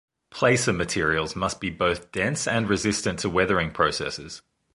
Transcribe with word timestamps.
Placer 0.31 0.73
materials 0.73 1.35
must 1.35 1.59
be 1.61 1.69
both 1.69 2.11
dense 2.11 2.47
and 2.47 2.67
resistant 2.67 3.19
to 3.19 3.29
weathering 3.29 3.69
processes. 3.69 4.41